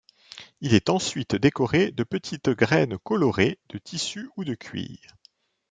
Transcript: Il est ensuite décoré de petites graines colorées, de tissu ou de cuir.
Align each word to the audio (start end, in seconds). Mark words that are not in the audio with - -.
Il 0.61 0.73
est 0.73 0.89
ensuite 0.89 1.35
décoré 1.35 1.91
de 1.91 2.03
petites 2.03 2.49
graines 2.49 2.97
colorées, 2.97 3.59
de 3.69 3.77
tissu 3.77 4.31
ou 4.35 4.43
de 4.43 4.55
cuir. 4.55 4.97